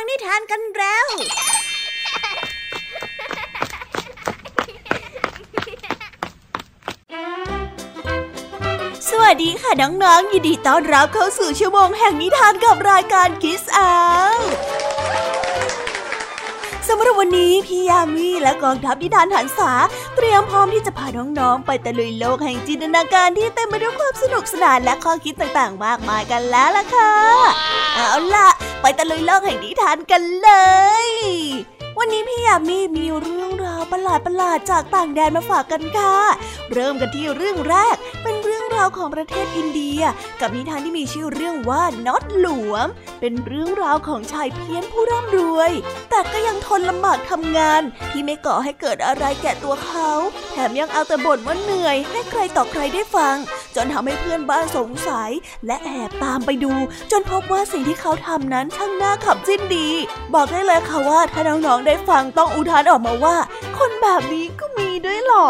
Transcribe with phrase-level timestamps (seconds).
[0.00, 1.06] ังนิทานกันแล้ว
[9.10, 13.92] สวัสดีค่ะน้องๆ ยินดีต้อนรับเข้าสู่ชั่วโมงแห่งนิทานกับรายการคิสอา
[16.88, 19.72] สำหรับวันนี้พี่ยามีและกองทัพนิทานหันษา
[20.16, 27.12] เตรียมพร้อมที่จะพาน้องๆ ไปตะลุยโลกแห่งจินตนาการที่เต็มไปด้วยความสนุกสนานและข้อคิดต่างๆ มากมายกันแล้วล่ะค่ะ
[27.94, 28.48] เอาล่ะ
[28.80, 30.50] ไปตะลุยโลกแห่งนิทานกันเล
[31.06, 31.08] ย
[31.98, 36.16] วันนี้พี่ยามีมีเรื่องราวประหลาดๆจากต่างแดนมาฝากกันค่ะ
[36.72, 40.00] เริ่มกันที่เรื่องแรก เป็นเรื่องราวของประเทศอินเดีย
[40.40, 42.86] กับนิทานที่มีชื่อเรื่องว่าน็อตหลวม
[43.20, 45.70] เป็นเรื่องราวของชายเพี้ยนผู้ร่ำรวย
[46.10, 50.10] แต่ก็ยังทนลำบากทำงาน ที่ไม่ก่อให้เกิดอะไรแก่ตัวเขา
[50.52, 53.36] แถมยังเอาแต่บ่นว่าเหนื่อยให้ใครต่อใครได้ฟัง
[53.76, 55.30] จนทำให้เพื่อนบ้านสงสัย
[55.66, 56.72] และแอบตามไปดู
[57.10, 59.88] จนพบว่าสิ่งที่เขาทำนั้นช่างน่าขำจิ้นดี
[60.34, 63.36] บอกได้เลยค่ะว่าถ้าน้องๆได้ฟังต้องอุทานออกมาว่า
[63.78, 65.48] คนแบบนี้ก็มีด้วยหรอ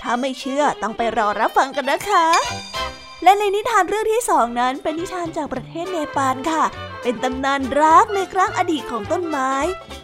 [0.00, 2.26] ถ้าไม่เชื่อต้องไปรอรับฟังกันนะคะ
[3.22, 6.64] และในนิทานเรื่องที่สองนั้นเป็นนิทานจากประเทศเนปาลค่ะ
[7.02, 9.52] เป็นตำนานรักในครั้งอดีตของต้นไม้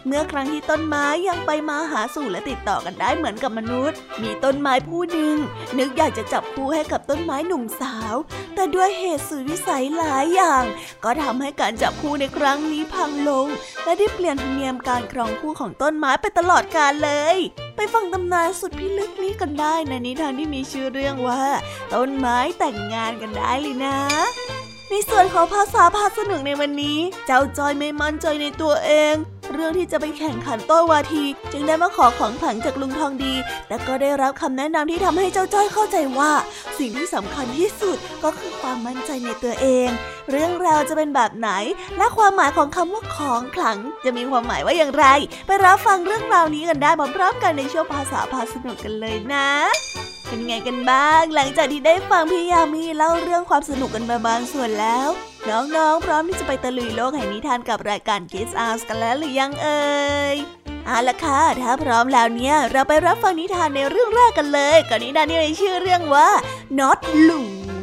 [0.07, 5.35] เมื่อครั้งที่ต้นไม้ยังไปมาหาสู่และติดต่อกันได้เหมือนกับมนุษย์ มีต้นไม้ผู้หนึ่ง
[5.77, 8.15] นึกอยากจะจับคู่ให้กับต้นไม้หนุ่มสาว
[8.55, 10.63] แต่ด้วยเหตุสุดวิสัยหลายอย่าง
[11.03, 13.47] ก็ทำให้การจับคู่ในครั้งนี้พังลง
[13.83, 17.37] และได้เปลี่ยนธรรมเนียมการครองคู่ของต้นไม้ไปตลอดกาลเลย
[17.75, 21.41] ไปฟังตำนานสุดพิลึกนี้กันได้ในนิทานที่มีชื่อเรื่องว่า
[21.93, 23.99] ต้นไม้แต่งงานกันได้เลยนะ
[24.89, 29.15] ในส่วนของภาษาพาสนุกในวันนี้ เจ้าจอยไม่มั่นใจในตัวเอง
[29.53, 33.33] เรื่องที่จะไปแข่งขันโต้วาที จึงได้มาขอของขลังจากลุงทองดี
[33.67, 36.31] แต่ก็ได้รับคำแนะนำที่ทำให้เจ้าจ้อยเข้าใจว่า
[36.79, 39.89] สิ่งที่สำคัญที่สุดก็คือความมั่นใจในตัวเอง
[40.31, 41.49] เรื่องราวจะเป็นแบบไหน
[41.97, 45.05] และความหมายของคำว่าของขลัง จะมีความหมายว่าอย่างไร
[45.45, 49.49] ไปรับฟังเรื่องราวนี้กันได้พร้อมๆกันในช่วงภาษาพาสนุกกันเลยนะ
[50.29, 55.07] เป็นไงกันบ้าง หลังจากที่ได้ฟังพี่ยามีเล่าเรื่องความสนุกกันมาบางส่วนแล้ว
[55.49, 59.89] น้องๆ พร้อมที่จะไปตะลุยโลกแห่งนิทานกับรายการ Kids Hours กันแล้วหรือยังเอ่
[60.33, 60.35] ย
[60.85, 66.29] เอาละค่ะ ถ้าพร้อมแล้วเนี่ย เราไปรับฟังนิทานในเรื่องแรกกันเลยกับนิทานที่มีชื่อเรื่องว่า
[66.79, 67.31] น็อตหล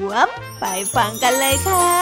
[0.09, 0.29] วม
[0.61, 0.65] ไป
[0.95, 1.93] ฟังกันเลยค่ะ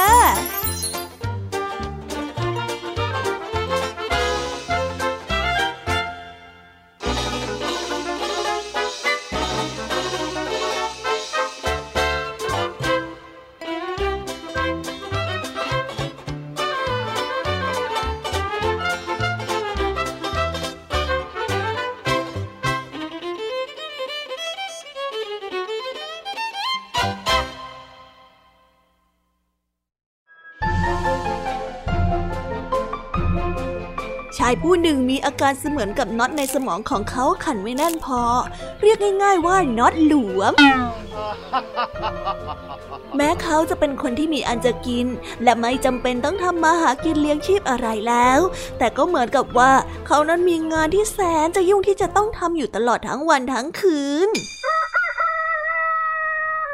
[34.46, 38.22] ายผู้หนึ่งมีอาการเสมือนกับน็อตในสมองของเขาขันไม่แน่นพอ
[38.82, 40.54] เรียกง่ายๆว่าน็อตหลวม
[43.16, 45.06] แม้เขาจะเป็นคนที่มีอันจะกิน
[45.42, 48.40] และไม่จำเป็นต้องทำมาหากินเลี้ยงชีพอะไรแล้ว
[48.78, 49.72] แต่ก็เหมือนกับว่า
[50.06, 54.30] เขานั้นมีงานที่แสนจะยุ่งที่จะต้องทำอยู่ตลอดทั้งวันทั้งคืน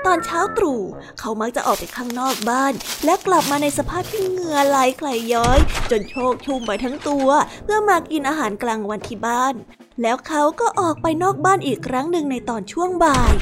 [0.06, 0.80] ตอนเช้าตรู่
[1.18, 2.72] เขามักจะออกไปข้างนอกบ้าน
[3.04, 5.58] และกลับมาในสภาพที่เหงื่อไหลไกลย้อย
[5.90, 7.28] จนโชกชุ่มไปทั้งตัว
[7.64, 9.54] เพื่อมากินอาหารกลางวันที่บ้าน
[10.02, 13.32] แล้วเขาก็ออกไปนอกบ้านอีกครั้งหนึ่งในตอนช่วงบ่าย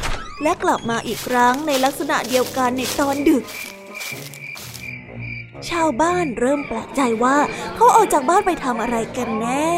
[0.42, 3.44] และกลับมาอีกครั้งในลักษณะเดียวกันในตอนดึก
[5.70, 7.36] ชาวบ้านเริ่มแปลกใจว่า
[7.74, 9.72] เขาออกจากบ้านไปทำอะไรกันแน่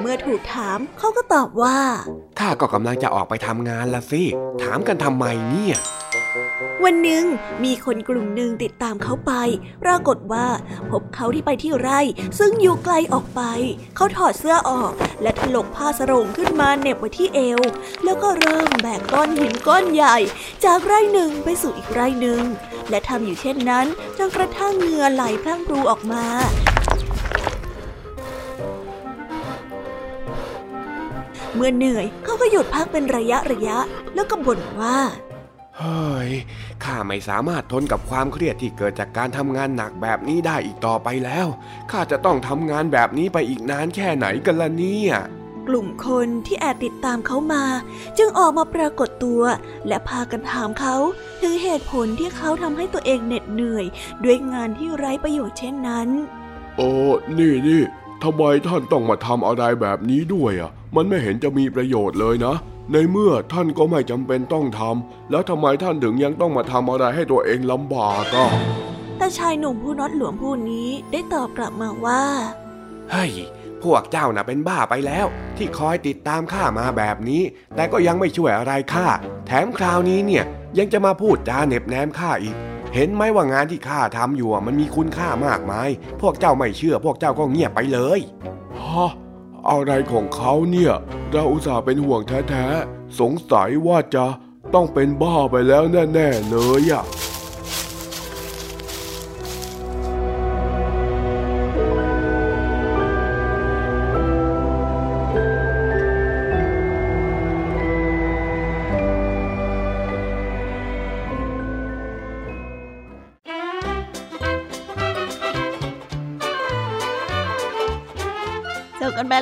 [0.00, 1.78] เมื่อถูกถามเขาก็ตอบว่า
[2.38, 4.22] ข้าก็กำลังจะออกไปทำงานละสิ
[4.62, 5.76] ถามกันทำไมเนี่ย
[6.84, 7.24] วันหนึ่ง
[7.64, 9.32] มีคนกลุ่มหนึ่งติดตามเขาไป
[9.84, 10.46] ปรากฏว่า
[10.90, 12.00] พบเขาที่ไปที่ไร่
[12.38, 13.42] ซึ่งอยู่ไกลออกไป
[13.96, 14.92] เขาถอดเสื้อออก
[15.22, 17.60] และถลกผ้าสรงขึ้นมาเหน็บไว้ที่เอว
[18.04, 20.16] แล้วก็เริ่มแบกก้อนหินก้อนใหญ่
[20.64, 22.42] จากไร่หนึ่งไปสู่อีกไร่หนึ่ง
[22.90, 23.86] และทำอยู่เช่นนั้น
[24.18, 26.26] จนกระทั่งเหงื่อไหลพลั่งพลูออกมา
[31.56, 33.78] เมื่อเหนื่อยเขาก็หยุดพักเป็นระยะระยะ
[34.14, 34.98] แล้วก็บ่นว่า
[35.78, 36.30] เฮ้ย
[36.84, 41.46] ข้าไม่สามารถทนกับความเครียดที่เกิดจากการทำงานหนักแบบนี้ได้อีกต่อไปแล้ว
[41.90, 45.14] ข้าจะต้องทำงานแบบนี้ไปอีกนานแค่ไหนกันล่ะเนี่ย
[45.68, 47.64] กลุ่มคนที่แอบติดตามเขามา
[48.18, 49.42] จึงออกมาปรากฏตัว
[49.86, 50.96] และพากันถามเขา
[51.40, 53.86] ถึงเหตุผลที่เขาทำให้ตัวเองเหน็ดเหนื่อย
[54.24, 56.08] ด้วยงานที่ไร้ประโยชน์เช่นนั้น
[56.76, 56.90] โอ้
[57.38, 57.82] นี่นี่
[58.22, 62.56] ทำไมท่านต้องมาทำอะไรแบบนี้ด้วยอะ มันไม่เห็นจะมีประโยชน์เลยนะ
[62.92, 68.48] ในเมื่อท่านก็ไม่จำเป็นต้องทำแล้วทำไมท่านถึงยังต้องมาทำอะไรให้ตัวเองลำบากอะ
[69.18, 72.22] แต่ชายหนุ่มผู้น็อตหลวมผู้นี้ได้ตอบกลับมาว่า
[73.10, 73.32] เฮ้ย
[73.82, 75.26] พวกเจ้าน่ะเป็นบ้าไปแล้ว
[75.56, 77.42] ที่คอยติดตามข้ามาแบบนี้
[77.74, 79.06] แต่ก็ยังไม่ช่วยอะไรข้า
[79.46, 80.44] แถมคราวนี้เนี่ย
[80.78, 82.56] ยังจะมาพูดจาเน็บแนมข้าอีก
[82.94, 85.88] เห็นไหมว่างานที่ข้าทำอยู่มันมีคุณค่ามากมาย
[86.20, 88.20] พวกเจ้าไม่เชื่อ พวกเจ้าก็เงียบไปเลย
[88.82, 89.12] ฮะ
[89.70, 90.92] อะไรของเขาเนี่ย
[91.30, 94.26] เราอุตส่าห์เป็นห่วงแท้ๆ สงสัยว่าจะ
[94.74, 95.84] ต้องเป็นบ้าไปแล้ว
[96.14, 97.04] แน่ ๆ เลยอะ่ะ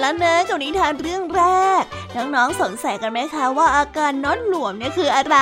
[0.05, 1.43] แล้วนะกับนิทานเรื่องแร
[1.81, 1.83] ก
[2.17, 5.39] น้องๆสงสัยกันไหมคะว่าอาการน็อตหลวมเนี่ยคืออะไร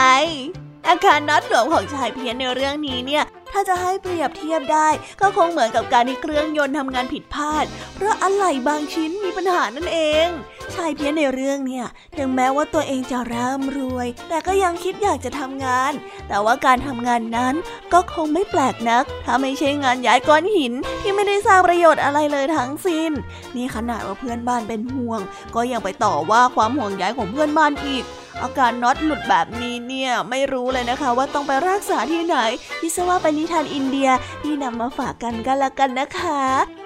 [0.88, 4.88] อาการน็อตหลวมของชายเพี้ยนในเรื่องนี้เนี่ยถ้าจะให้เปรียบเทียบได้
[5.20, 7.64] ก็คงเหมือนกับการที่เครื่องยนต์ทำงานผิดพลาด
[7.94, 10.26] เพราะอะไหล่บางชิ้นมีปัญหานั่นเอง
[10.74, 11.86] ชายเพี้ยนในเรื่องเนี่ย
[12.18, 15.92] ถึงแม้ว่าตัวเองจะร่ำรวย แต่ก็ยังคิดอยากจะทำงาน
[16.28, 17.54] แต่ว่าการทำงานนั้น
[17.92, 23.10] ก็คงไม่แปลกนัก ถ้าไม่ใช่งานย้ายก้อนหินที่ไม่ได้สร้างประโยชน์อะไรเลยทั้งสิ้น
[23.56, 25.20] นี่ขนาดว่าเพื่อนบ้านเป็นห่วง
[25.54, 28.04] ก็ยังไปต่อว่าความห่วงใยของเพื่อนบ้านอีก
[28.42, 32.36] อาการน็อตหลุดแบบนี้เนี่ยไม่รู้เลยนะคะ ว่าต้องไปรักษาที่ไหน
[32.80, 34.10] ที่ซว่าเป็นนิทานอินเดีย
[34.42, 36.42] ที่นำมาฝากกันกันละกันนะคะ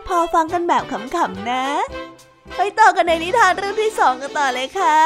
[0.07, 1.65] พอฟังกันแบบขำๆนะ
[2.55, 4.97] ไปต่อกันในนิทานเรื่องที่สองกันต่อเลยค่ะ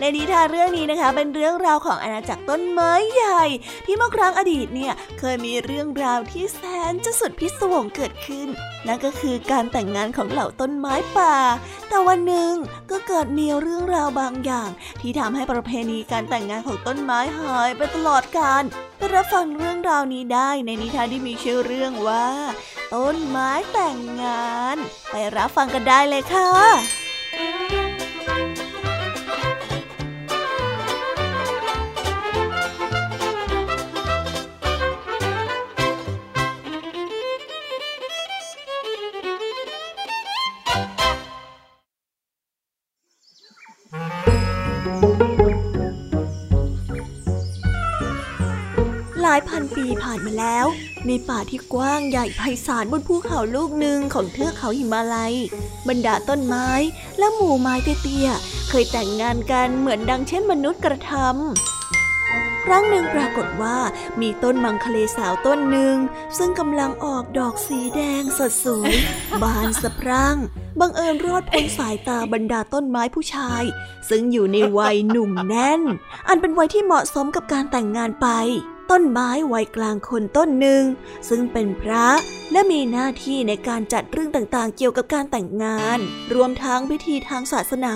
[0.00, 3.44] ในนิทานเรื่องนี้นะคะ เป็นเรื่องราวของอาณาจักรต้นไม้ใหญ่
[3.86, 6.60] ที่เมื่อครั้งอดีตเนี่ยเคยมีเรื่องราวที่แส
[6.90, 8.48] นจะสุดพิศวงเกิดขึ้น
[8.86, 11.36] นั่นก็คือการแต่งงานของเหล่าต้นไม้ป่า
[11.88, 12.52] แต่วันหนึ่ง
[12.90, 14.68] ก็เกิดมีเรื่องราวบางอย่าง
[15.00, 18.64] ที่ทำให้ประเพณีการแต่งงานของต้นไม้หายไปตลอดกาล
[19.14, 22.28] รับฟังเรื่องราวนี้ได้ในนิทานที่มีชื่อเรื่องว่า
[22.94, 24.76] ต้นไม้แต่งงาน
[25.10, 26.50] ไปรับฟังกันได้เลยค่ะ
[49.56, 50.66] พันปีผ่านมาแล้ว
[51.06, 55.34] ในป่าที่กว้างใหญ่ไพศาลบนภูเขาลูกหนึ่งของเทือกเขาหิมาลัย
[55.88, 56.68] บรรดาต้นไม้
[57.18, 63.78] และหมู่ไม้เตี้ยๆเคยแต่งงานกันเหมือนดังเช่นมนุษย์กระทำครั้งหนึ่งปรากฏว่า
[64.20, 65.96] มีต้นมังคเลสาวต้นหนึ่ง
[66.38, 68.94] ซึ่งกำลังออกดอกสีแดงสดสวย
[69.42, 70.36] บานสะพรั่ง
[70.80, 73.62] บังเอิญรอดพ้นสายตาบรรดาต้นไม้ผู้ชาย
[74.08, 75.82] ซึ่งอยู่ในวัยหนุ่มแน่น
[76.28, 78.28] อันเป็นวัยที่เหมาะสมกับการแต่งงานไป
[78.90, 80.82] ต้นไม้วัยกลางคนต้นหนึ่ง
[81.28, 82.06] ซึ่งเป็นพระ
[82.52, 85.98] และมีหน้าที่ในการจัดเรื่องต่างๆ เกี่ยวกับการแต่งงาน
[86.34, 87.94] รวมทั้งพิธีทางศาสนา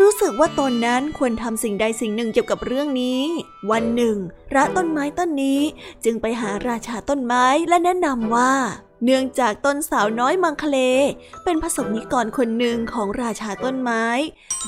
[0.00, 3.22] รู้สึกว่าตนนั้นควรทำสิ่งใดสิ่งหนึ่งเกี่ยวกับเรื่องนี้
[3.70, 4.16] วันหนึ่ง
[4.50, 5.60] พระต้นไม้ต้นนี้
[6.04, 8.52] จึงไปหาราชาต้นไม้และแนะนำว่า
[9.04, 10.78] เนื่องจากต้นสาวน้อยมังคเล
[11.44, 14.04] เป็นผสมนิกรคนหนึ่งของราชาต้นไม้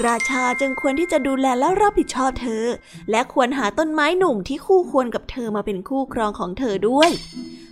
[0.07, 2.65] ราชาจึงควรที่จะดูแลและรับผิดชอบเธอ
[3.11, 7.11] และควรหาต้นไม้หนุ่มที่คู่ควรกับเธอมาเป็นคู่ครองของเธอด้วย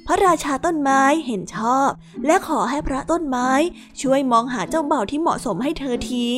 [0.06, 1.88] พระราชาต้นไม้เห็นชอบ
[2.26, 3.50] และขอให้พระต้นไม้
[4.02, 6.28] ช่วยมองหาเจ้าเบ่าวที่เหมาะสมให้เธอที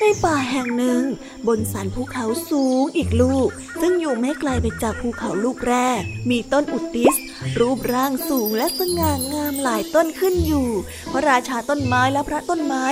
[0.00, 1.02] ในป่าแห่งหนึ่ง
[1.46, 3.48] บนสันภูเขาสูงอีกลูก
[3.80, 7.14] ซึ่งอยู่ไม่ไกลไปจากภูเขาลูกแรก มีต้นอุติส
[7.58, 10.68] รูปร่างสูงและสง่างามหลายต้นขึ้นอยู่
[11.12, 12.84] พระราชาต้นไม้และพระต้นไม้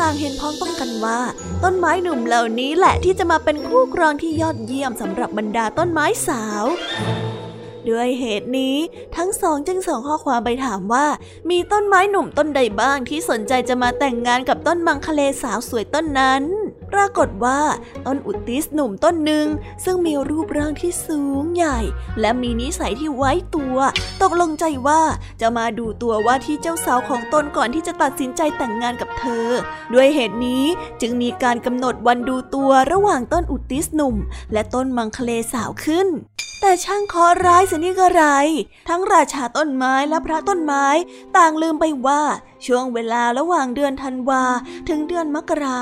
[0.00, 1.20] ต่างเห็นพ้องต้องกันว่า
[1.64, 6.64] ต้นไม้หนุ่มเหล่านี้แหละที่จะมาเป็นคู่ครองที่ยอดเยี่ยมสำหรับบรรดาต้นไม้สาว
[7.90, 8.76] ด้วยเหตุนี้
[9.16, 11.06] ทั้งสองจึงส่งข้อความไปถามว่า
[11.50, 16.42] มีต้นไม้หนุ่มต้นใดบ้างที่สนใจจะมาแต่งงานกับต้นมังคะเลสาวสวยต้นนั้น
[16.92, 17.60] ปรากฏว่า
[18.06, 19.46] ต้นอุติสหนุ่มต้นหนึ่ง
[19.84, 21.78] ซึ่งมีรูปร่างที่สูงใหญ่
[22.20, 23.76] และมีนิสัยที่ไว้ตัว
[24.22, 25.00] ตกลงใจว่า
[25.40, 29.46] จะมาดูตัวว่าที่เจ้าสาวของตนก่อนที่จะตัดสินใจแต่งงานกับเธอ
[29.94, 30.64] ด้วยเหตุนี้
[31.00, 34.16] จึงมีการกำหนดวันดูตัวระหว่างต้นอุติสหนุ่ม
[34.52, 36.08] และต้นมังคะเลสาวขึ้น
[36.60, 38.22] แต่ช่างเคอร้ายสินี่กระไร
[38.88, 40.86] ทั้งราชาต้นไม้และพระต้นไม้
[41.36, 42.22] ต่างลืมไปว่า
[42.66, 44.44] ช่วงเวลาระหว่างเดือนธันวา
[44.88, 45.80] ถึงเดือนมกรา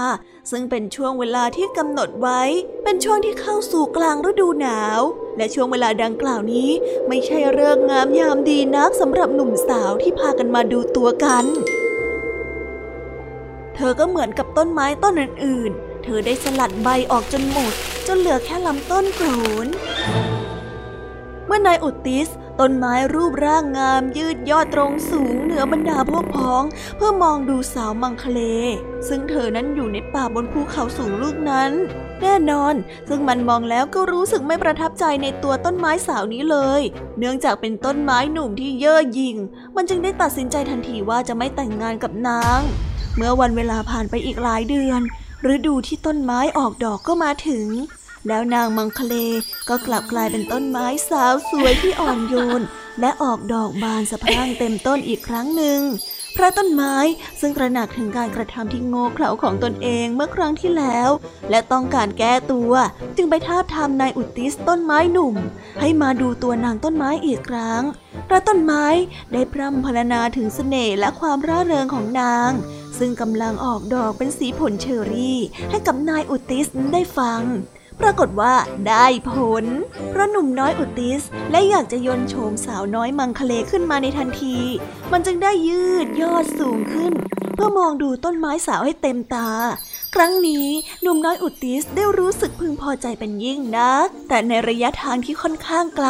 [0.50, 2.42] ซึ่งเป็นช่วงเวลาที่กำหนดไว้
[2.84, 5.00] เป็นช่วงที่เข้าสู่กลางฤดูหนาว
[5.36, 6.70] และช่วงเวลาดังกล่าวนี้
[7.08, 11.44] ไม่ใช่เรื่องงามยามดีนักสำหรับหนุ่มสาวที่พากันมาดูตัวกัน
[13.74, 17.72] เธอก็เหมือนกับต้นไม้ต้นอื่นๆ เธอได้สลัดใบออกจนหมด
[18.06, 19.28] จนเหลือแค่ลำต้นโกร
[19.66, 19.68] น
[21.54, 22.28] เมื่อนายอุติส
[22.60, 26.62] ต้นไม้รูปร่างงามยืดยอดตรงสูงเหนือบรรดาพวกพ้อง
[26.96, 28.40] เพื่อมองดูสาวมังคเล
[29.08, 31.70] ซึ่งเธอนั้นอยู่ในป่าบนภูเขาสูงลูกนั้น
[32.22, 32.74] แน่นอน
[33.08, 36.82] ซึ่งมันมองแล้วก็รู้สึกไม่ประทับใจในตัวต้นไม้สาวนี้เลย
[37.18, 39.36] เนื่องจากเป็นต้นไม้หนุ่มที่เย่อหยิ่ง
[39.76, 42.60] มันจึงได้ตัดสินใจทันทีว่าจะไม่แต่งงานกับนาง
[43.16, 45.00] เมื่อวันเวลาผ่านไปอีกหลายเดือน
[45.54, 47.66] ฤดูที่ต้นไม้ออกดอกก็มาถึง
[48.28, 49.14] แล้วนางมังคเล
[49.68, 52.62] ก็กลับกลายเป็นต้นไม้สาวสวยที่อ่อนโยน
[53.00, 55.80] และออกดอกบานสะพรั่งเต็มต้นอีกครั้งหนึ่ง
[56.36, 56.94] พระต้นไม้
[57.40, 61.08] ซึ่งตระหนักถึงการกระทำที่โง่เขลาของตนเองเมื่อครั้งที่แล้ว
[61.50, 62.72] และต้องการแก้ตัว
[63.16, 65.34] จึงไปท้าทามนายอุติสต้นไม้หนุ่ม
[65.80, 67.82] ให้มาดูตัวนางต้นไม้อีกครั้ง
[68.28, 68.84] พระต้นไม้
[69.32, 72.50] ได้พร่ำพรรณนาถึงเสน่ห์และความร่าเริงของนาง
[72.98, 75.38] ซึ่งกำลังออกดอกเป็นสีผลเชอรี่
[75.70, 77.42] ให้กับนายอุติสได้ฟัง
[78.00, 78.54] ปรากฏว่า
[78.88, 79.32] ได้ผ
[79.62, 79.64] ล
[80.10, 84.56] เพราะหนุ่มน้อยอุติส และอยากจะยนโฉมสาวน้อยมังคเลขึ้นมาในทันที
[85.12, 87.12] มันจึงได้ยืดยอดสูงขึ้น
[87.54, 89.50] เพื่อมองดูต้นไม้สาวให้เต็มตา
[90.14, 90.66] ครั้งนี้
[91.02, 96.08] หนุ่มน้อยอุติสได้รู้สึกพึงพอใจเป็นยิ่งนัก แต่ในระยะทางที่ค่อนข้างไกล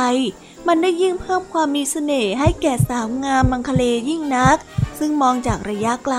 [0.69, 4.57] มันได้ยิ่งเพิ่มความมีเสน่ห์ให้แก่สาวงามมังคเลยิ่งนัก
[4.99, 6.17] ซึ่งมองจากระยะไกล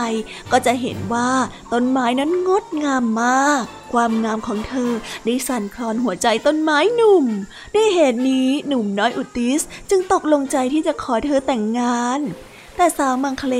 [0.51, 1.29] ก็จะเห็นว่า
[1.71, 3.63] ต้นไม้นั้นงดงามมาก
[3.95, 4.91] ความงามของเธอ
[5.25, 7.25] ได้สั่นคลอนหัวใจต้นไม้หนุ่ม
[7.73, 12.21] ได้เหตุนี้หนุ่มน้อยอุติสจึงตกลงใจที่จะขอเธอแต่งงาน
[12.77, 13.55] แต่สาวมังคเล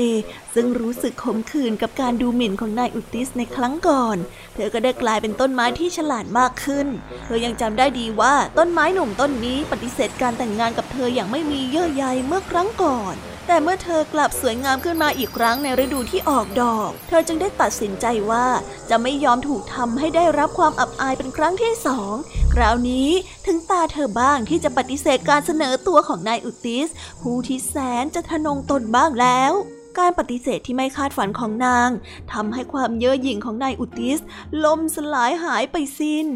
[0.54, 4.16] ซึ่งรู้สึกขมขื่นกับการดูหมิ่นของนายอุติสในครั้งก่อน
[4.54, 6.86] เธอก็ได้กลายเป็นต้นไม้ที่ฉลาดมากขึ้น
[7.24, 13.16] เธอยังจำได้ดีว่าต้นไม้หนุ่มต้นนี้ปฏิเสธการแต่งงานกับเธออย่างไม่มีเยื่อใยเมื่อครั้งก่อน
[13.46, 18.46] แต่เมื่อเธอกลับสวยงามขึ้นมาอีกครั้งในฤดูที่ออกดอก เธอจึงได้ตัดสินใจว่า
[18.90, 22.14] จะไม่ยอมถูกทำให้ได้รับความอับอายเป็นครั้งที่สอง
[22.54, 23.08] คราวนี้
[23.46, 26.88] ถึงตาเธอบ้างที่จะปฏิเสธการเสนอตัวของนายอุติส
[27.22, 29.52] ผู้ที่แสนจะทะนงตนบ้างแล้ว
[29.98, 31.90] การปฏิเสธที่ไม่คาดฝันของนาง
[32.32, 34.18] ทำให้ความเย่อหยิ่งของนายอุติส
[34.64, 36.26] ล่มสลายหายไปสิ้น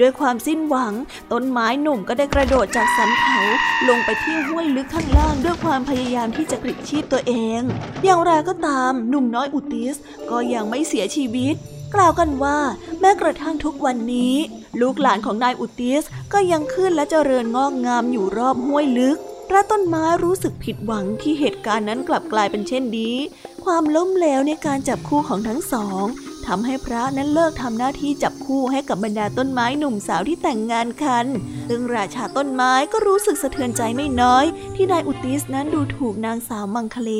[0.00, 0.94] ด้วยความสิ้นหวัง
[1.32, 3.40] ต้นไม้หนุ่มก็ได้กระโดดจากสันเขา
[3.88, 7.60] ลงไปที่ห้วยลึกข้างล่างด้วยความพยายามที่จะกลิดชีพตัวเอง
[8.04, 9.96] อย่างไรก็ตามหนุ่มน้อยอุติส
[10.30, 11.54] ก็ยังไม่เสียชีวิต
[11.94, 12.58] กล่าวกันว่า
[13.00, 14.34] แม้กระทั่งทุกวันนี้
[14.80, 19.18] ลูกหลานของนายอุติสก็ยังขึ้นและเจริญงอกงามอยู่รอบห้วยลึก
[19.52, 23.16] พระต้นไม้รู้สึกผิดหวังที่เหตุการณ์นั้นกลับกลายเป็นเช่นนี้
[23.64, 26.04] ความล้มเหลวในการจับคู่ของทั้งสอง
[26.46, 31.26] ทำให้พระนั้นเลิกทำหน้าที่จับคู่ให้กับบรรดาต้นไม้หนุ่มสาวที่แต่งงานกัน
[31.68, 37.10] ซึ่งราชาต้นไม้ก็รู้สึกสะเทือนใจไม่น้อย ที่นายอุติสนั้นดูถูกนางสาวมังคเล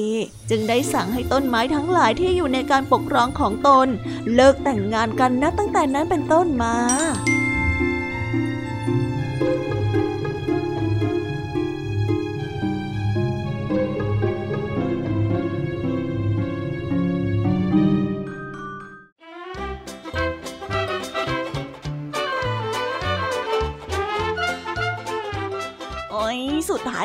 [0.51, 3.87] จึงได้สั่งให้ต้นไม้ทั้งหลายที่อยู่ในการปกครองของตน
[4.35, 6.77] เลิกแต่งงานกันนับตั้งแต่นั้นเป็นต้นมา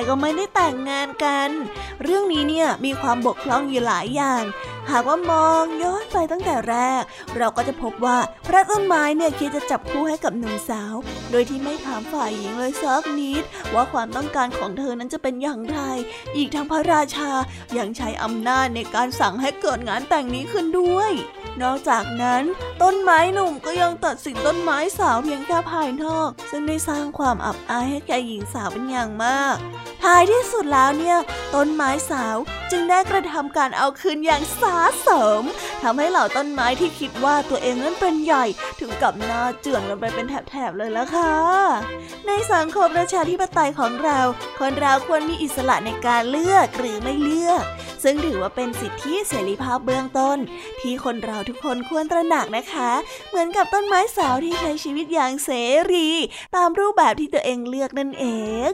[0.07, 1.49] ก็ไม่ได้แต่งงานกัน
[2.03, 4.43] เรื่องนี้เนี่ยมีความบกพร่องอยู่หลายอย่าง
[4.91, 7.03] หากว่ามองย้อนไปตั้งแต่แรก
[7.37, 10.95] เราก็จะพบว่าพระต้นไม้เนี่ยคิดจะจับคู่ให้กับหนุ่มสาว
[11.31, 13.43] โดยที่ไม่ถามฝ่ายหญิงเลยสักนิด
[13.73, 15.79] ว่าความต้องการของเธอนั้นจะเป็นอย่างไร
[16.35, 17.31] อีกทั้งพระราชา
[17.77, 21.11] ยังใช้อำนาจในการสั่งให้เกิดงานแต่งนี้ขึ้นด้วย
[21.61, 22.43] นอกจากนั้น
[22.81, 29.55] ต้นไม้หนุ่มก็ยังตัดสินต้นไม้สาวเพียงแค่ภายนอก ซึ่งได้สร้างความอับอายให้แก่หญิงสาวเป็นอย่างมาก
[30.03, 31.17] ท้ายที่สุดแล้วเนี่ย
[31.55, 32.37] ต้นไม้สาว
[32.71, 35.43] จึงได้กระทำการเอาคืนอย่างสาเสริม
[35.83, 38.45] ทำให้เหล่าต้นไม้ที่คิดว่าตัวเองนั้นเป็นใหญ่
[38.79, 41.33] ถึงกับหน้าเจือนกันไปเป็นแถบๆเลยละค่ะ
[42.27, 44.19] ในสังคมประชาธิปไตยของเรา
[44.59, 47.63] คนเราควรมีอิสระในการเลือกหรือไม่เลือก
[48.03, 50.37] ซึ่งถือว่าเป็นสิทธิเสรีภาพเบื้องต้น
[50.81, 52.64] ที่คนเราทุกคนควรตระหนักนะคะ
[53.29, 55.49] เหมือนกับต้นไม้สาวที่ใช้ชีวิตอย่างเส
[55.91, 56.09] รี
[56.55, 58.25] ตามรูปแบบที่ตัวเองเลือกนั่นเอ
[58.71, 58.73] ง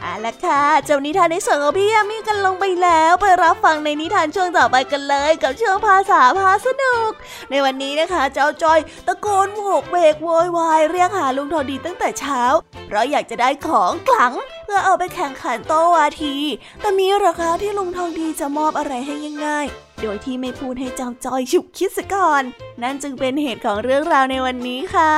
[0.00, 7.10] เอาละค่ะ เจ้านิทานในส่วนของพี่ยามีกันลงไปแล้ว ไปรับฟังในนิทานช่วงต่อไปกันเลย กับช่วงภาษาพาสนุก
[7.50, 12.42] ในวันนี้นะคะ เจ้าจอยตะโกนโวกเวกโวยวายเรียกหาลุงทองดีตั้งแต่เช้า
[12.86, 14.32] เพราะอยากจะได้ของขลัง
[14.64, 16.36] เพื่อเอาไปแข่งขันโตวาที
[16.80, 19.14] แต่มีราคาที่ลุงทองดีจะมอบอะไรให้
[19.46, 22.42] ง่ายๆ โดยที่ไม่พูดให้เจ้าจอยฉุกคิดซะก่อน
[22.82, 25.14] นั่นจึงเป็นเหตุของเรื่องราวในวันนี้ค่ะ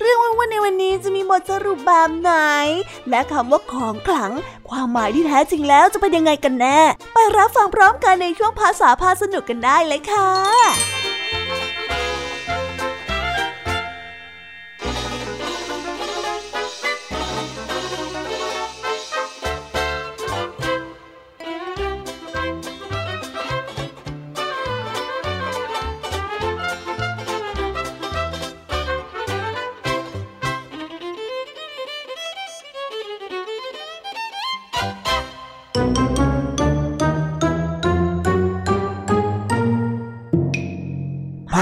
[0.00, 2.32] เรื่องวันในวันนี้จะมีบทสรุปแบบไหน
[3.10, 4.32] และคำว่าของขลัง
[4.68, 6.80] ความหมายที่แท้จริงแล้วจะเป็นยังไงกันแน่
[7.14, 10.99] ไปรับฟังพร้อมกันในช่วงภาษาพาสนุกกันได้เลยค่ะ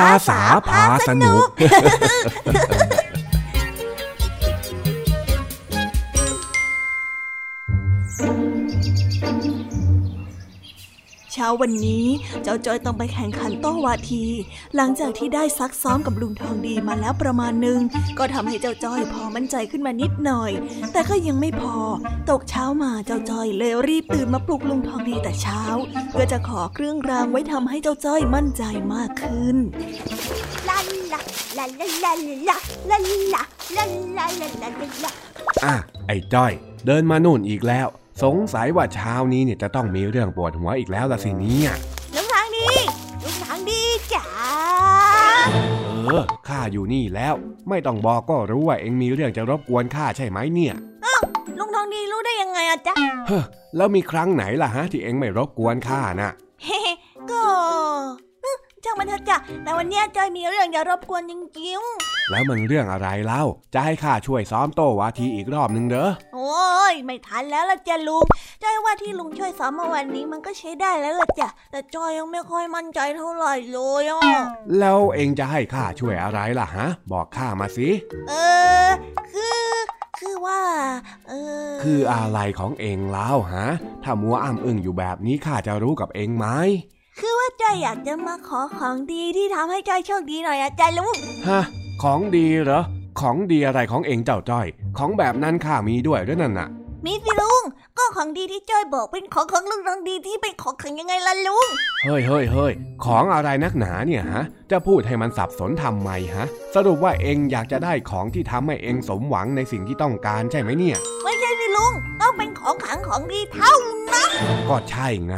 [0.07, 1.47] าษาพาสนุก
[11.39, 12.07] ช้าวันนี้
[12.43, 14.25] เจ้าจอยต้องไปแข่งขันโต้วาที
[14.77, 17.81] หลังจากที่ได้ซักซ้อมกับลุงทองดีมาแล้วประมาณหนึ่ง
[18.19, 20.51] ก็ทำให้เจ้าจอยพอมั่นใจขึ้นมานิดหน่อย
[20.93, 21.77] แต่ก็ยังไม่พอ
[22.31, 25.63] ตกเช้ามาเจ้าจอยเลยรีบตื่นมาปลุกลุงทองดีแต่เช้า
[26.11, 28.63] เพื่อจะขอเครื่องรางไว้ทำให้เจ้าจ้อยมั่นใจ
[28.95, 29.57] มากขึ้น
[30.69, 30.79] ลา
[31.13, 31.21] ลา
[31.59, 32.13] ลาลาลา
[32.49, 32.57] ลา
[32.91, 32.99] ลาลา
[33.77, 33.85] ลา
[34.17, 34.69] ลาลาลา
[35.05, 35.13] ลา
[35.65, 35.75] อะ
[36.07, 36.53] ไอ้จ้อย
[36.87, 37.89] เดินมานู่นอีกแล้ว
[38.23, 41.71] สงสัยว่าเช้านี้เนี่ยจะต้องมีเรื่องปวดหัวอีกแล้วละสิเนี่ย
[42.15, 42.67] ลุงทางดี
[43.25, 43.83] ลุงทางดี
[44.15, 44.27] จ๋า
[46.05, 47.35] เออข้าอยู่นี่แล้ว
[47.69, 51.23] ไม่ต้องบอกก็รู้ว่าเอ็งมีเรื่องจะรบกวนข้าใช่ไหมเนี่ยอ้าว
[51.59, 52.95] ลุงทองดีรู้ได้ยังไงอะจ๊ะ
[53.29, 53.41] เฮ้
[53.77, 56.48] แล้วมีครั้งไหนล่ะฮะที่เอ็งไม่รบกวนข้าน่ะเฮ้ก็ช่าง
[58.99, 63.43] มันเถอะจ้ะแต่วันนี้จอยมีเรื่องจะรบกวนจริงๆแล้วมันเรื่องอะไรเล่า
[63.75, 68.25] จะให้ข้าช่วยซ้อมโตวาทีอีกรอบนึงเด้อ โอ้ยไม่ทันแล้วล่ะจ้ะลุง
[68.63, 74.21] จอยว่าที่ลุงช่วยซ้อมเมื่อวันนี้มันก็ใช้ได้แล้วล่ะจ้ะ แต่จอยยังไม่ค่อยมั่นใจเท่าไหร่เลยอะ
[74.79, 77.89] แล้วเองจะให้ข้าช่วยอะไรล่ะฮะ บอกข้ามาสิ
[78.29, 78.33] เอ
[78.87, 78.89] อ
[79.33, 79.73] คือ
[80.19, 80.61] คือว่า
[81.29, 81.33] เอ
[81.69, 83.67] อคืออะไรของเองแล้วฮะ
[84.05, 86.47] ถ้ามัวอ้ำอึ้งอยู่แบบนี้ข้าจะรู้กับเองไหม
[87.21, 91.17] คือว่าจอยอยากจะมาขอของดีที่ทำให้จอยโชคดีหน่อยอะจอยลุง
[91.49, 91.61] ฮะ
[92.03, 92.83] ของดีเหรอ
[93.21, 94.67] ของดีอะไรของเองเจ้าจ้อย
[94.99, 96.69] ของแบบนั้นข้ามีด้วยด้วยนั่นน่ะ
[97.07, 97.63] มีสิลุง
[97.99, 101.67] ก็ของดีที่จอยบอกเป็นของของลุงของดีที่เป็นของขังยังไงล่ะลุง
[102.05, 102.73] เฮ้ยเฮ้ยเฮ้ย
[103.05, 113.75] ของอะไรนักหนาเนี่ยฮะ จะพูดให้มันสับสนทำไมฮะ สรุปว่าเองอยากจะได้ของที่ทำให้เองสมหวังในสิ่งที่ต้องการใช่ไหมเนี่ย ไม่ใช่สิลุง ต้องเป็นของขังของดีเท่า
[114.11, 114.31] นั้น
[114.69, 115.37] ก็ใช่ไง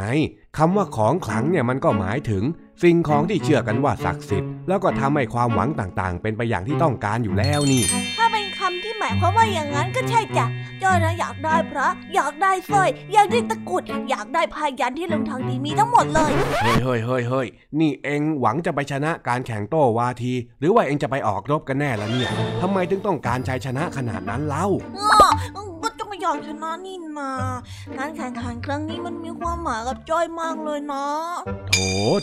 [0.57, 2.43] คำว่าของขลังเนี่ยมันก็หมายถึง
[2.83, 7.83] สิ่งของที่เชื่อกันว่าศักดิ์สิทธิ์ แล้วก็ทำให้ความหวังต่างๆ เป็นไปอย่างที่ต้องการอยู่แล้วนี่
[8.17, 10.45] ถ้าเป็นคำที่หมายความว่าอย่างนั้นก็ใช่จ้ะ
[10.83, 16.31] จอยนะอยากได้พระ อยากได้สร้อย อยากได้ตะกุด อยากได้พายันที่ลุงทางดีมีทั้งหมดเลย
[16.63, 17.47] เฮ้ยเฮ้ยเฮ้ยเฮ้ย
[17.79, 22.29] นี่เองหวังจะไปชนะการแข่งโต้วาที หรือว่าเองจะไปออกรบกันแน่ละเนี่ย
[22.61, 24.67] ทำไมถึงต้องการชัยชนะขนาดนั้นเล่า
[26.21, 27.31] อยากชนะนี่นา
[27.97, 31.05] การแข่งขันครั้งนี้มันมีความหมายกับจ้อยมากเลยนะ
[31.67, 31.73] โถ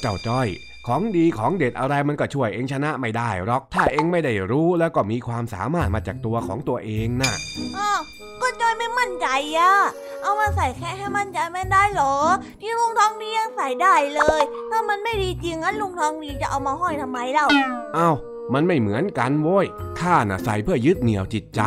[0.01, 0.49] เจ้าจ้อย
[0.87, 7.33] ของดีของเด็ดอะไรมันก็ช่วยเองชนะไม่ได้หรอก ถ้าเองไม่ได้รู้แล้วก็มีความสามารถมาจากตัวของตัวเองนะ
[7.79, 8.01] อ้าว
[8.43, 9.75] ก็จ้อยไม่มั่นใจอะ
[10.23, 12.17] เอามาใส่แค่ให้มั่นใจไม่ได้หรอ
[12.61, 17.47] ที่ลุงทองดียังใส่ได้เลย ถ้ามันไม่ดีจริงงั้นลุงทองดีจะเอามาห้อยทำไมเล่า
[17.97, 18.15] อ้าว
[18.55, 19.67] มันไม่เหมือนกันโว้ย
[20.01, 21.61] ข้าน่ะใส่เพื่อยึดเหนี่ยวจิตใจ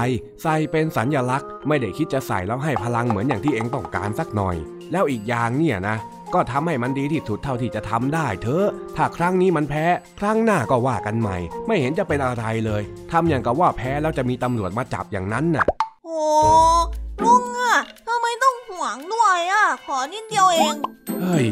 [0.44, 4.56] ใส่เป็นสัญญลักษณ์ ไม่ได้คิดจะใส่แล้วให้พลังเหมือนอย่างที่เองต้องการสักหน่อย
[4.92, 5.98] แล้วอีกอย่างเนี่ยนะ
[6.34, 9.86] ก็ทำให้มันดีที่สุดเท่าที่จะทำได้เถอะ ถ้าครั้งนี้มันแพ้
[10.20, 15.66] ครั้งหน้าก็ว่ากันใหม่ ไม่เห็นจะเป็นอะไรเลยทำอย่างกับว่าแพ้แล้วจะมีตำรวจมาจับอย่างนั้นน่ะ
[17.24, 20.76] ลุงอะทำไมต้องห่วงด้วยอะขอนิดเดียวเอง
[21.22, 21.48] เฮ้ย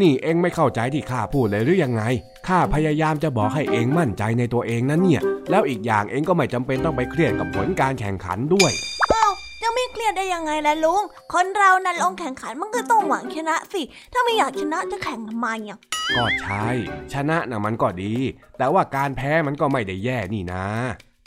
[0.00, 2.02] นี่เองไม่เข้าใจที่ข้าพูดเลยหรือยังไง
[2.48, 8.72] ข้าพยายามจะบอกให้เองมั่นใจในตัวเองนั่นเนี่ย แล้วอีกอย่างเองก็ไม่จำเป็นต้องไปเครียดกับผลการแข่งขันด้วย
[9.12, 15.78] อ้าวจะไม่เครียดได้ยังไงล่ะลุง คนเรานั้นลงแข่งขันมันก็ต้องหวังชนะสิ ถ้าไม่อยากชนะจะแข่งทำไมอะ
[16.16, 16.66] ก็ใช่
[17.12, 18.14] ชนะน่ะมันก็ดี
[18.58, 20.64] แต่ว่าการแพ้มันก็ไม่ได้แย่นี่นะ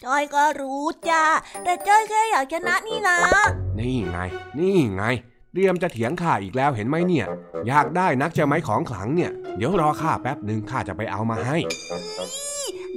[0.06, 1.24] จ้อยก็รู้จ้า
[1.64, 3.18] แต่จ้อยแค่อยากชนะนี่นะ
[3.80, 4.20] นี่ไง
[4.60, 5.04] นี่ไง
[5.52, 7.26] เตรียมจะเถียงข้าอีกแล้วเห็นไหมเนี่ย
[7.68, 11.58] อยากได้นักจะไหมของขลังเนี่ย เดี๋ยวรอข้าแป๊บหนึ่งข้าจะไปเอามาให้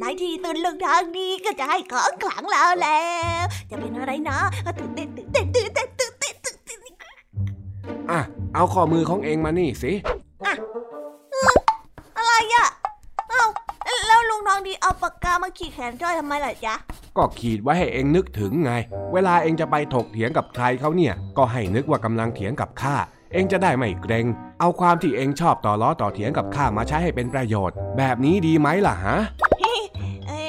[0.00, 3.02] นายทีตื่นเรื่องทางดีก็จะให้ของขลังเราแล้
[3.42, 4.38] ว จะเป็นอะไรนะ
[4.78, 6.78] ตื่นเต้นตื่นเต้นตื่นเต้นตื่นเต้นตื่นเต้น
[8.10, 8.20] อะ
[8.54, 9.92] เอาข้อมือของเองมานี่สิ
[10.44, 10.54] อะ
[12.18, 12.69] อะไรอะเอ้า
[14.50, 16.74] แล้งทองดีเอาปากกามาขีดแขนจ้อยทำไมล่ะจ๊ะ
[17.16, 18.72] ก็ขีดไว้ให้เองนึกถึงไง
[19.12, 22.96] เวลาเองจะไปถกเถียงกับใครเขาเนี่ย ก็ให้นึกว่ากำลังเถียงกับข้า
[23.32, 24.26] เองจะได้ไม่เกรง
[24.60, 29.16] เอาความที่เองชอบต่อล้อต่อเถียงกับข้ามาใช้ให้เป็นประโยชน์ แบบนี้ดีไหมล่ะฮะ
[30.28, 30.42] เอ๊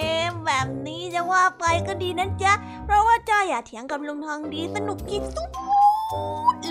[0.45, 2.53] แบบนี้จะว่าไปก็ดีนั่นจ๊ะ
[2.85, 5.49] เพราะว่าจ้าอยากเถียงกับลุงทองดีสนุกที่สุด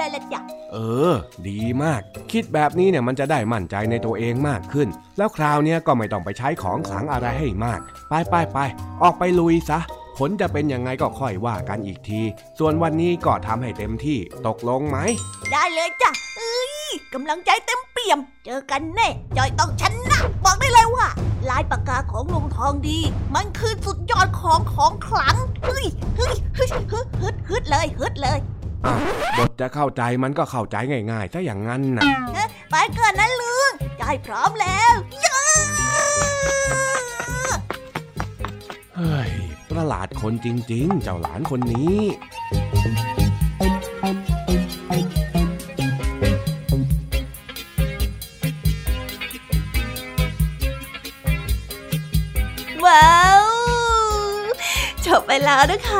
[0.01, 0.41] เลยละจ้ะ
[0.73, 0.77] เอ
[1.13, 1.15] อ
[1.49, 2.01] ดีมาก
[2.33, 8.59] คิดแบบนี้เนี่ยมันจะได้มั่นใจในตัวเองมากขึ้น แล้วคราวนี้ก็ไม่ต้องไปใช้ของขลังอะไรให้มาก ไปไปไป
[9.03, 9.81] ออกไปลุยซะ
[10.19, 12.21] ผลจะเป็นยังไงก็ค่อยว่ากันอีกที
[12.59, 14.99] ส่วนวันนี้ก็ทำให้เต็มที่ ตกลงไหม
[15.53, 16.73] ได้เลยจ้ะ เอ้ย
[17.15, 21.07] กำลังใจเต็มเปี่ยม เจอกันแน่ จอยต้องชนะ บอกได้เลยว่า
[21.51, 22.99] ลายปากกาของลุงทองดี
[23.35, 25.37] มันคือสุดยอดของของขลัง
[25.67, 25.87] เฮ้ย
[26.17, 27.07] เฮ้ย เฮ้ยฮึด
[27.51, 28.39] ฮึดเลยฮึดเลย
[29.39, 30.77] บทจะเข้าใจมันก็เข้าใจ
[31.11, 32.05] ง่ายๆถ้าอย่างนั้นนะ
[32.71, 34.95] ไปก่อนนะลุงใจพร้อมแล้ว
[39.01, 39.31] ฮ้ย
[39.71, 41.99] ประหลาดคนจริง ๆ เจ้าหลานคนนี้
[52.85, 53.45] ว้าว
[55.07, 55.91] จบไปแล้วนะค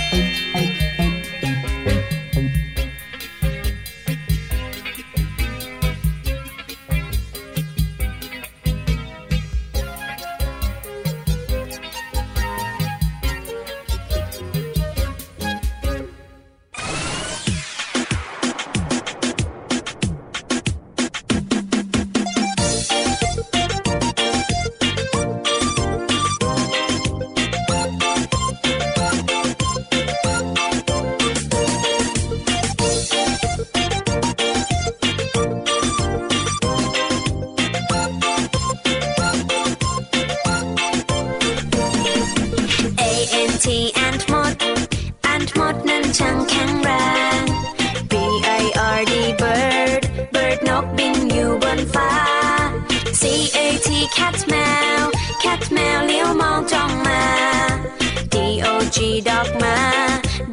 [59.07, 59.77] ีดอกมา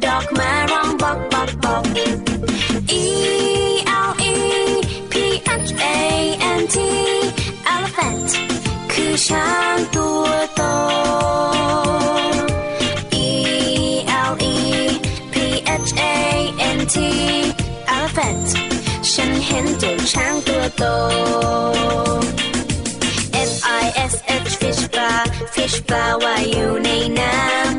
[0.05, 1.83] ดอกมาร้องบอกบอกบอก
[3.01, 3.05] E
[4.07, 4.35] L E
[5.11, 5.13] P
[5.67, 5.97] H A
[6.59, 6.77] N T
[7.73, 8.29] elephant
[8.91, 10.61] คือช้างตัวโต
[13.25, 13.29] E
[14.29, 14.57] L E
[15.33, 15.35] P
[15.87, 16.15] H A
[16.77, 16.95] N T
[17.95, 18.49] elephant
[19.11, 20.83] ฉันเห็นเจ้าช้างตัวโต
[23.49, 24.13] F I S
[24.47, 25.13] H fish ปลา
[25.53, 27.78] fish ปลาว่ายอยู่ในน้ำ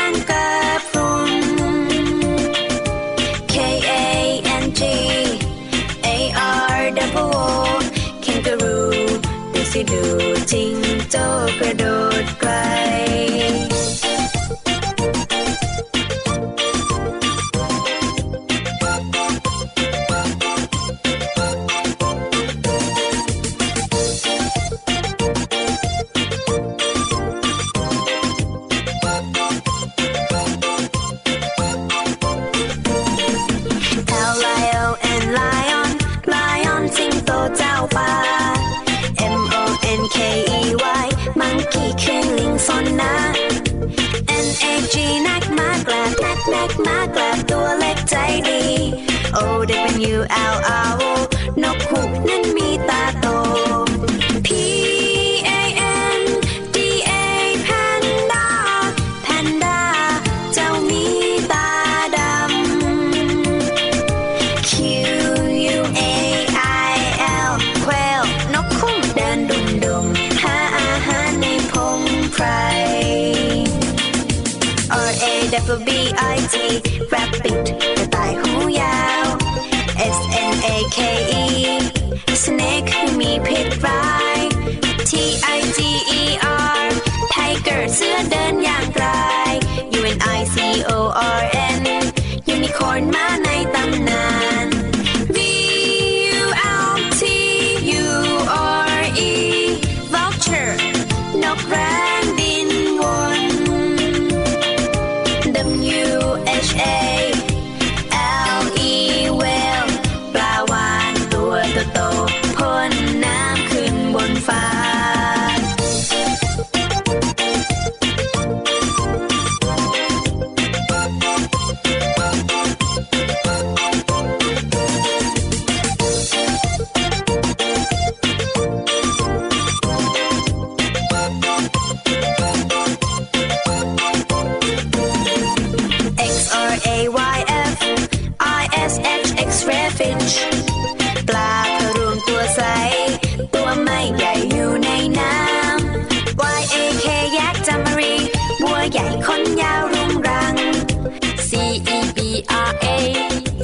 [12.23, 13.10] goodbye.
[50.29, 50.70] out.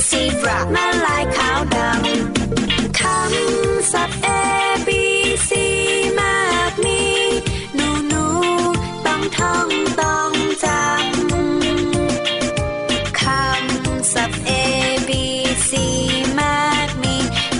[0.10, 4.28] Zebra ม้าลายขาวดำคำศัพท์ A
[4.88, 4.89] B
[5.48, 5.50] C
[6.20, 6.38] มา
[6.70, 7.02] กมี
[7.76, 8.26] หนูหนู
[9.06, 9.67] ต้องท่อง
[10.02, 10.32] ต้อง
[10.63, 10.78] จำ
[13.22, 14.52] คำศัพท์ A
[15.10, 15.12] B
[15.70, 15.72] C
[16.39, 17.15] มากมี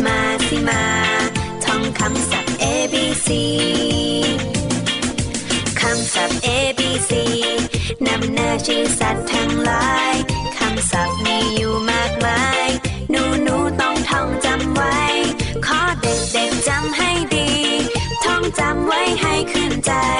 [0.06, 0.84] มาสิมา
[1.66, 2.96] ท่องคำศัพท์ A B
[3.28, 3.30] C
[5.80, 6.48] คำศัพท์ A
[6.80, 7.12] B C
[8.06, 10.14] นำหน้าชื่อสัตว์ทั้งหลาย
[19.88, 20.17] ข